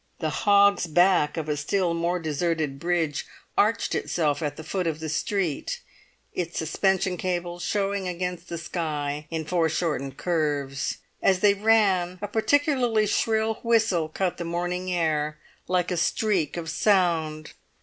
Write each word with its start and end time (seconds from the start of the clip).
The 0.17 0.31
hog's 0.31 0.87
back 0.87 1.37
of 1.37 1.47
a 1.47 1.55
still 1.55 1.93
more 1.93 2.17
deserted 2.17 2.79
bridge 2.79 3.27
arched 3.55 3.93
itself 3.93 4.41
at 4.41 4.55
the 4.55 4.63
foot 4.63 4.87
of 4.87 4.99
the 4.99 5.09
street, 5.09 5.79
its 6.33 6.57
suspension 6.57 7.17
cables 7.17 7.61
showing 7.63 8.07
against 8.07 8.49
the 8.49 8.57
sky 8.57 9.27
in 9.29 9.45
foreshortened 9.45 10.17
curves. 10.17 10.97
As 11.21 11.41
they 11.41 11.53
ran 11.53 12.17
a 12.19 12.27
peculiarly 12.27 13.05
shrill 13.05 13.59
whistle 13.61 14.09
cut 14.09 14.37
the 14.37 14.43
morning 14.43 14.91
air 14.91 15.37
like 15.67 15.91
a 15.91 15.97
streak 15.97 16.57
of 16.57 16.71
sound. 16.71 17.53